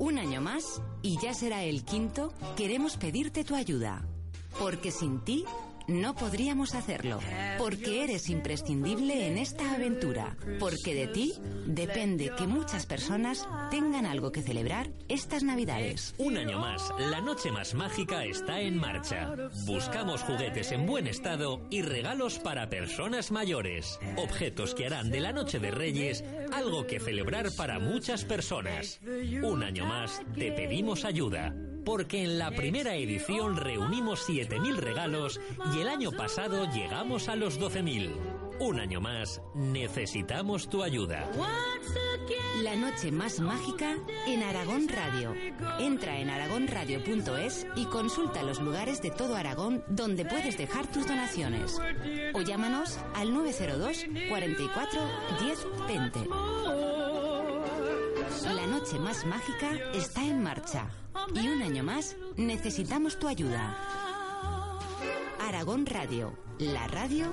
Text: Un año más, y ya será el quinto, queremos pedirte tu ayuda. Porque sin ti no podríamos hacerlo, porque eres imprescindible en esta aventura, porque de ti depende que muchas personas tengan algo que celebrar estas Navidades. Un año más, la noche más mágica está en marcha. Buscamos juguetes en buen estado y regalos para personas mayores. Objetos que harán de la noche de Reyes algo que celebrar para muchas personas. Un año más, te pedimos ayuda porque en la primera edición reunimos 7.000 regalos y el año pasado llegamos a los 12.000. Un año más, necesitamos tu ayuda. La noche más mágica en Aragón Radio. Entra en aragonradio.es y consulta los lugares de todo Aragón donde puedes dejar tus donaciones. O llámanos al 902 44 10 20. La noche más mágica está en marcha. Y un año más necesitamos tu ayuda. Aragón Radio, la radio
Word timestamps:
Un 0.00 0.18
año 0.18 0.40
más, 0.40 0.80
y 1.02 1.18
ya 1.20 1.34
será 1.34 1.62
el 1.62 1.84
quinto, 1.84 2.32
queremos 2.56 2.96
pedirte 2.96 3.44
tu 3.44 3.54
ayuda. 3.54 4.02
Porque 4.58 4.90
sin 4.92 5.20
ti 5.20 5.44
no 5.88 6.14
podríamos 6.14 6.74
hacerlo, 6.74 7.18
porque 7.58 8.04
eres 8.04 8.28
imprescindible 8.30 9.26
en 9.26 9.38
esta 9.38 9.74
aventura, 9.74 10.36
porque 10.60 10.94
de 10.94 11.08
ti 11.08 11.34
depende 11.66 12.32
que 12.36 12.46
muchas 12.46 12.86
personas 12.86 13.46
tengan 13.70 14.06
algo 14.06 14.30
que 14.30 14.42
celebrar 14.42 14.88
estas 15.08 15.42
Navidades. 15.42 16.14
Un 16.18 16.36
año 16.36 16.60
más, 16.60 16.92
la 16.98 17.20
noche 17.20 17.50
más 17.50 17.74
mágica 17.74 18.24
está 18.24 18.60
en 18.60 18.76
marcha. 18.76 19.34
Buscamos 19.66 20.22
juguetes 20.22 20.70
en 20.70 20.86
buen 20.86 21.08
estado 21.08 21.60
y 21.70 21.82
regalos 21.82 22.38
para 22.38 22.70
personas 22.70 23.32
mayores. 23.32 23.98
Objetos 24.16 24.74
que 24.74 24.86
harán 24.86 25.10
de 25.10 25.20
la 25.20 25.32
noche 25.32 25.58
de 25.58 25.72
Reyes 25.72 26.24
algo 26.52 26.86
que 26.86 27.00
celebrar 27.00 27.46
para 27.56 27.78
muchas 27.78 28.24
personas. 28.24 29.00
Un 29.42 29.62
año 29.62 29.86
más, 29.86 30.22
te 30.34 30.52
pedimos 30.52 31.04
ayuda 31.04 31.54
porque 31.84 32.22
en 32.22 32.38
la 32.38 32.50
primera 32.50 32.94
edición 32.94 33.56
reunimos 33.56 34.28
7.000 34.28 34.76
regalos 34.76 35.40
y 35.74 35.80
el 35.80 35.88
año 35.88 36.12
pasado 36.12 36.70
llegamos 36.72 37.28
a 37.28 37.36
los 37.36 37.58
12.000. 37.58 38.39
Un 38.60 38.78
año 38.78 39.00
más, 39.00 39.40
necesitamos 39.54 40.68
tu 40.68 40.82
ayuda. 40.82 41.30
La 42.62 42.76
noche 42.76 43.10
más 43.10 43.40
mágica 43.40 43.96
en 44.26 44.42
Aragón 44.42 44.86
Radio. 44.86 45.34
Entra 45.78 46.18
en 46.18 46.28
aragonradio.es 46.28 47.66
y 47.74 47.86
consulta 47.86 48.42
los 48.42 48.60
lugares 48.60 49.00
de 49.00 49.10
todo 49.12 49.34
Aragón 49.34 49.82
donde 49.88 50.26
puedes 50.26 50.58
dejar 50.58 50.86
tus 50.88 51.06
donaciones. 51.06 51.80
O 52.34 52.42
llámanos 52.42 52.98
al 53.14 53.32
902 53.32 54.04
44 54.28 55.00
10 55.40 55.66
20. 55.88 56.28
La 58.54 58.66
noche 58.66 58.98
más 58.98 59.24
mágica 59.24 59.70
está 59.94 60.22
en 60.22 60.42
marcha. 60.42 60.90
Y 61.34 61.48
un 61.48 61.62
año 61.62 61.82
más 61.82 62.14
necesitamos 62.36 63.18
tu 63.18 63.26
ayuda. 63.26 63.74
Aragón 65.40 65.86
Radio, 65.86 66.34
la 66.58 66.86
radio 66.88 67.32